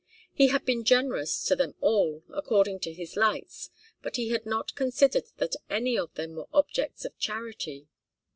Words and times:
He 0.33 0.47
had 0.47 0.65
been 0.65 0.83
generous 0.83 1.43
to 1.43 1.55
them 1.55 1.75
all, 1.79 2.23
according 2.33 2.79
to 2.79 2.91
his 2.91 3.15
lights, 3.15 3.69
but 4.01 4.15
he 4.15 4.29
had 4.29 4.47
not 4.47 4.73
considered 4.73 5.25
that 5.37 5.55
any 5.69 5.95
of 5.95 6.11
them 6.15 6.33
were 6.37 6.47
objects 6.51 7.05
of 7.05 7.15
charity. 7.19 7.87